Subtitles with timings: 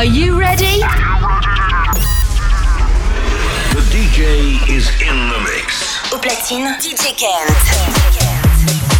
[0.00, 0.80] Are you ready?
[3.74, 6.00] The DJ is in the mix.
[6.10, 8.99] Au platine, DJ Kent.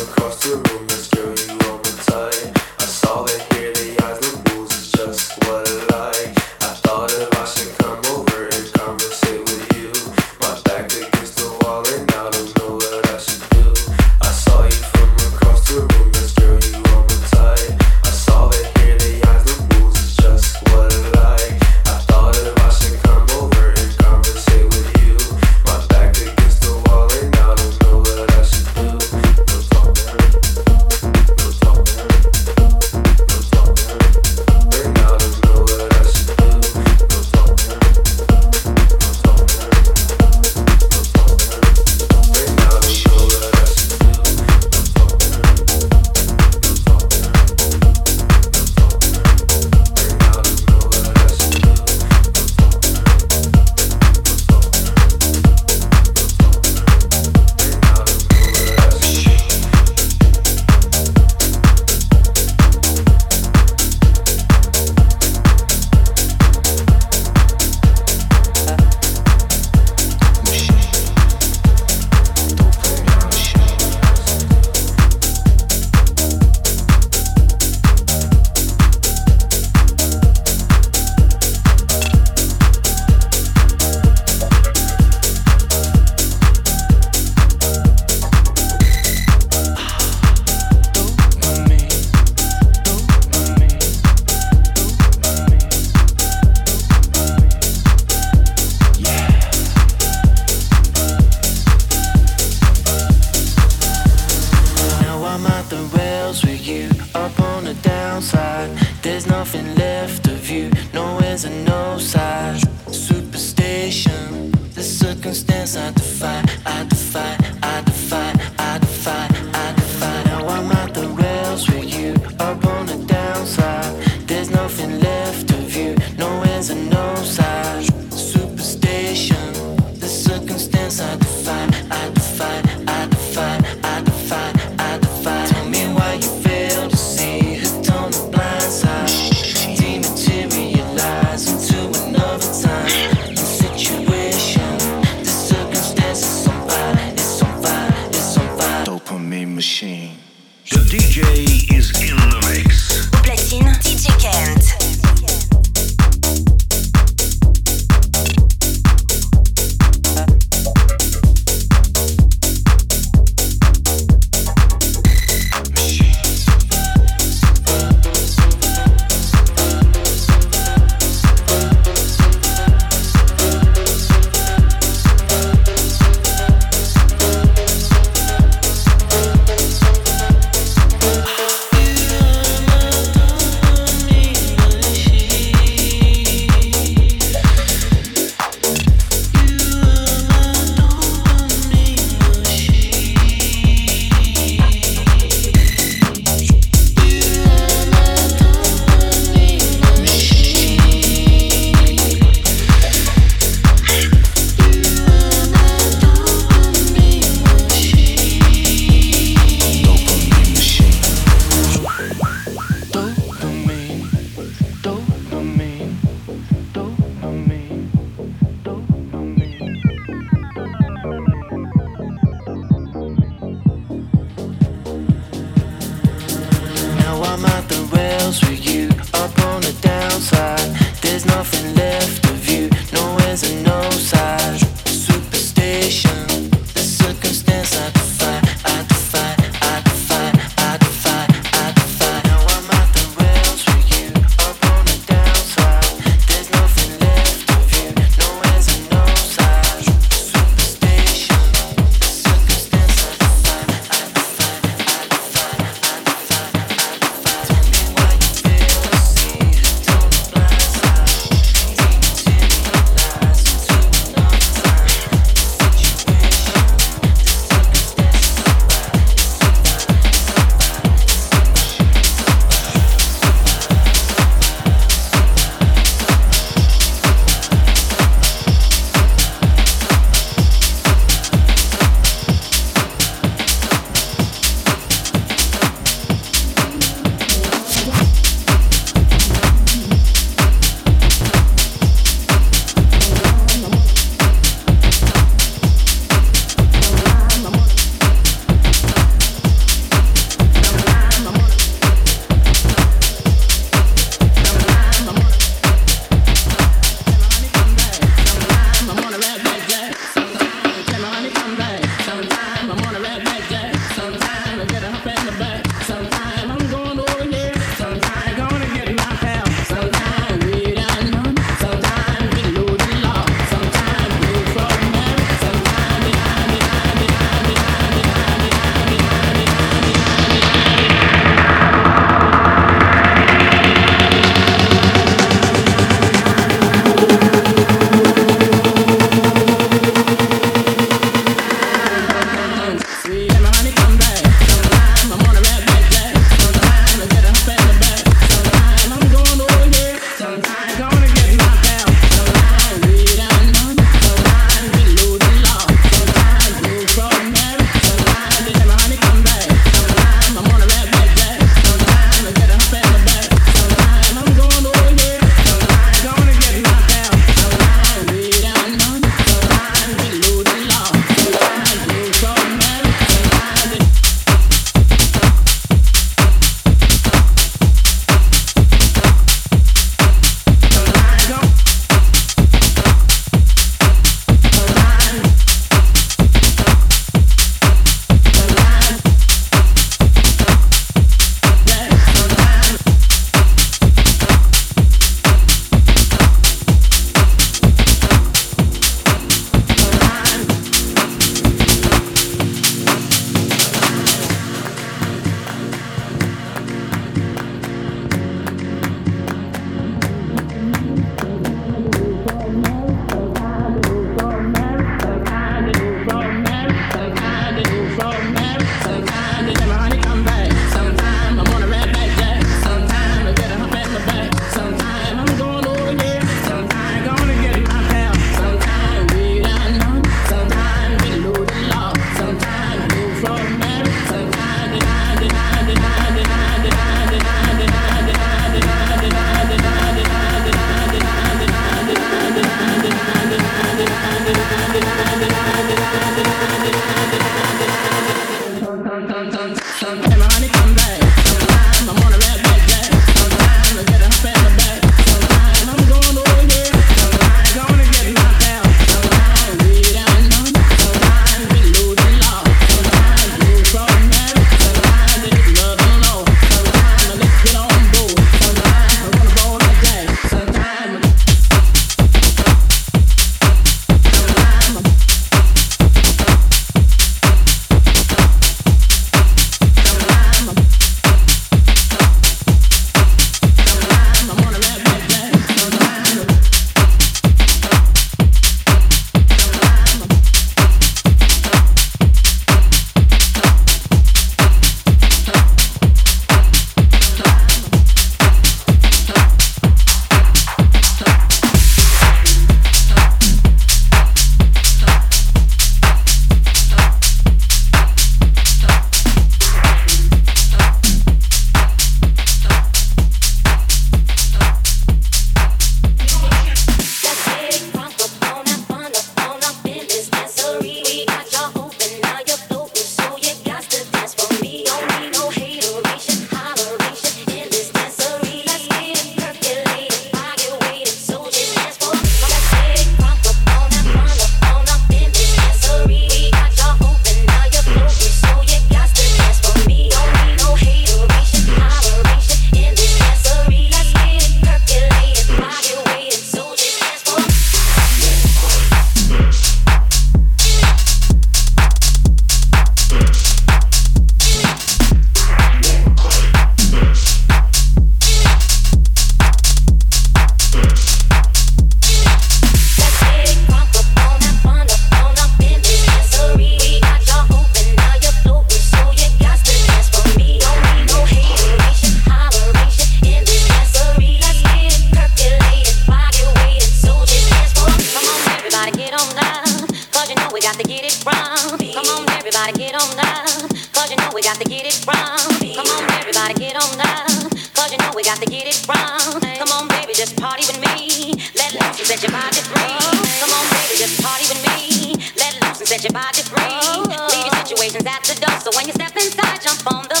[580.40, 581.60] we got to get it from.
[581.60, 583.44] Come on, everybody, get on up.
[583.76, 584.96] Cause you know we got to get it from.
[584.96, 587.28] Come on, everybody, get on up.
[587.52, 589.20] Cause you know we got to get it from.
[589.20, 591.12] Come on, baby, just party with me.
[591.36, 592.72] Let loose and set your body free.
[593.20, 594.96] Come on, baby, just party with me.
[595.20, 596.56] Let loose and set your body free.
[596.88, 598.40] Leave your situations at the door.
[598.40, 600.00] So when you step inside, jump on the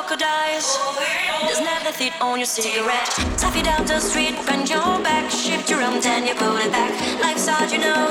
[0.00, 0.80] crocodiles,
[1.44, 1.60] there's
[1.92, 3.10] fit on your cigarette.
[3.36, 6.72] Tap it down the street, bend your back, shift your arm, then you pull it
[6.72, 6.92] back.
[7.20, 8.08] Life's hard, you know.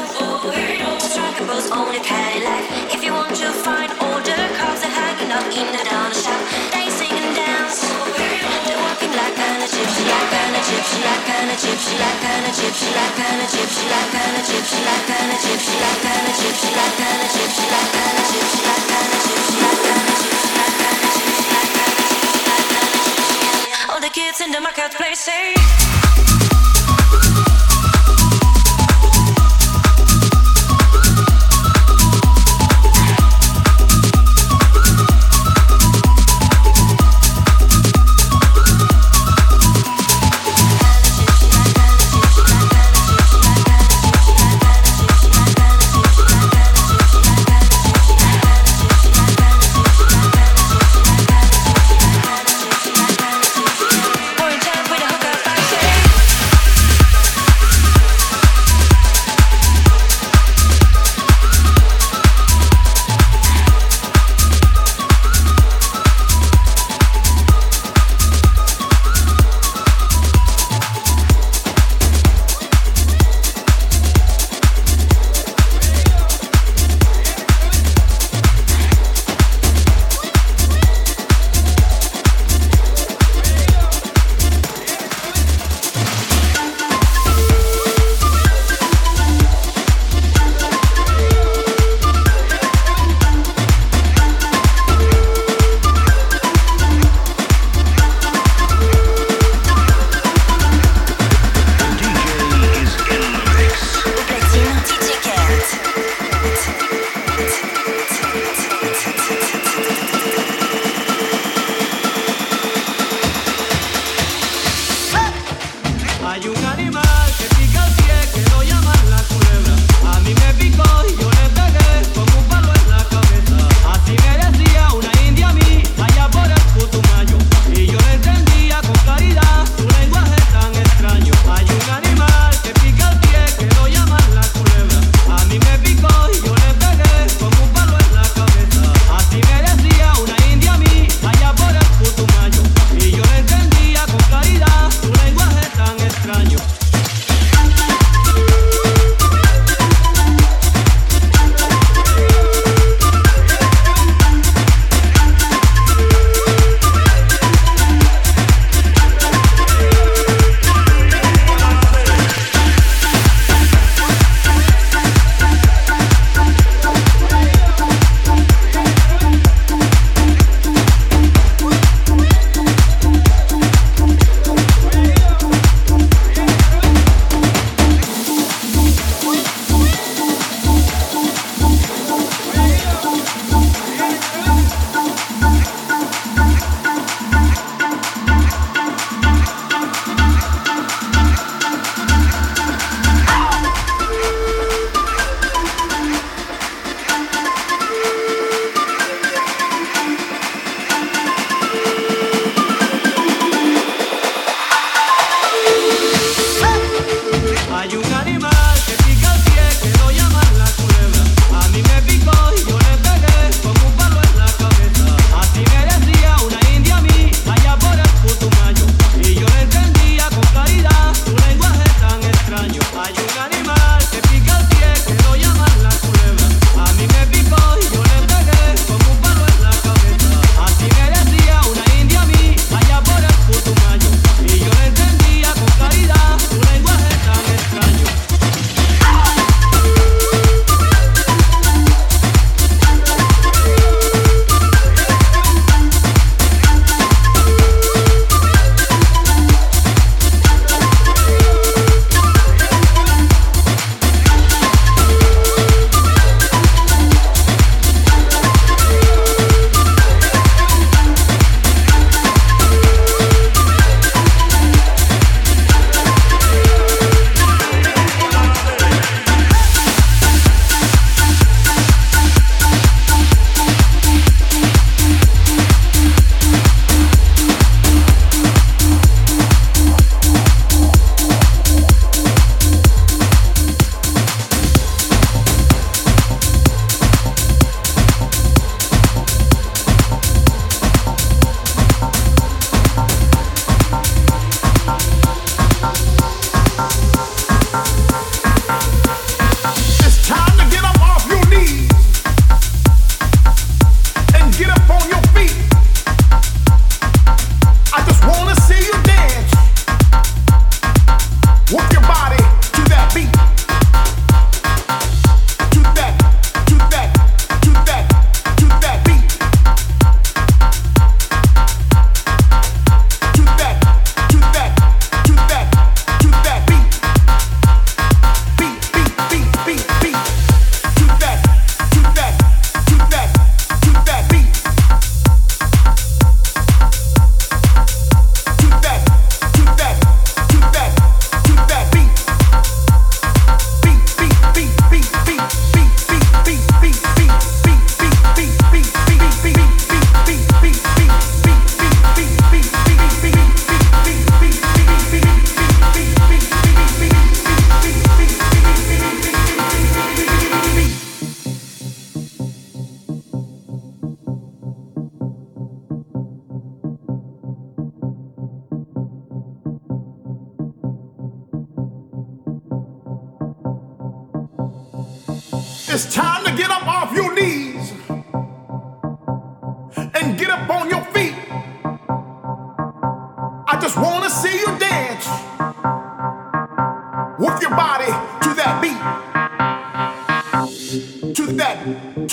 [0.99, 2.93] Strike a pose on Cadillac.
[2.93, 6.38] If you want to find the cars, they're hanging up in the down shop.
[6.69, 7.82] They sing and dance.
[7.82, 13.17] They're walking like of gypsy, like of gypsy, like of gypsy, like of gypsy, like
[13.17, 17.97] of gypsy, like of gypsy, like of gypsy, like of gypsy, like of gypsy, like
[17.97, 21.49] of gypsy, like of gypsy, like kind of
[24.19, 26.29] kids in the marketplace say.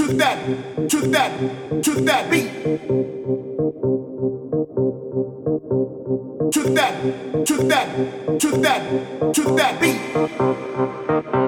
[0.07, 2.53] to that, to that, to that beat.
[6.53, 11.46] To that, to that, to that, to that beat.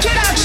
[0.00, 0.39] Get out!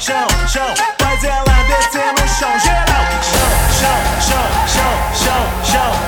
[0.00, 3.04] chão, chão, faz ela descer no chão geral.
[3.22, 6.07] Chão, chão, chão, chão, chão, chão.